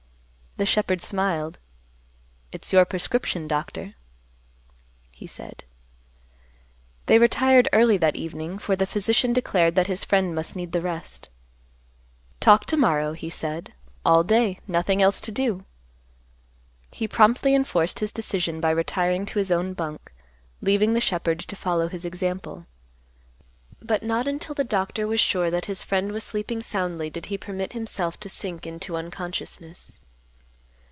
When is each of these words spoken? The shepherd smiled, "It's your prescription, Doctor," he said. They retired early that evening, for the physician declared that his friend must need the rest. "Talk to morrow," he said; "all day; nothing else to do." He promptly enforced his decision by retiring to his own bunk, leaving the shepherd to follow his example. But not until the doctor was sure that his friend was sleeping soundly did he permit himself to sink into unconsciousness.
The 0.57 0.65
shepherd 0.65 1.01
smiled, 1.01 1.59
"It's 2.51 2.73
your 2.73 2.83
prescription, 2.83 3.47
Doctor," 3.47 3.93
he 5.09 5.25
said. 5.25 5.63
They 7.05 7.17
retired 7.17 7.69
early 7.71 7.95
that 7.97 8.17
evening, 8.17 8.59
for 8.59 8.75
the 8.75 8.85
physician 8.85 9.31
declared 9.31 9.75
that 9.75 9.87
his 9.87 10.03
friend 10.03 10.35
must 10.35 10.57
need 10.57 10.73
the 10.73 10.81
rest. 10.81 11.29
"Talk 12.41 12.65
to 12.65 12.75
morrow," 12.77 13.13
he 13.13 13.29
said; 13.29 13.73
"all 14.03 14.25
day; 14.25 14.59
nothing 14.67 15.01
else 15.01 15.21
to 15.21 15.31
do." 15.31 15.63
He 16.91 17.07
promptly 17.07 17.55
enforced 17.55 17.99
his 17.99 18.11
decision 18.11 18.59
by 18.59 18.71
retiring 18.71 19.25
to 19.27 19.39
his 19.39 19.53
own 19.53 19.73
bunk, 19.73 20.11
leaving 20.59 20.91
the 20.91 20.99
shepherd 21.01 21.39
to 21.39 21.55
follow 21.55 21.87
his 21.87 22.03
example. 22.03 22.65
But 23.81 24.03
not 24.03 24.27
until 24.27 24.53
the 24.53 24.65
doctor 24.65 25.07
was 25.07 25.21
sure 25.21 25.49
that 25.49 25.65
his 25.65 25.81
friend 25.83 26.11
was 26.11 26.25
sleeping 26.25 26.59
soundly 26.59 27.09
did 27.09 27.27
he 27.27 27.37
permit 27.37 27.71
himself 27.71 28.19
to 28.19 28.27
sink 28.29 28.67
into 28.67 28.97
unconsciousness. 28.97 30.01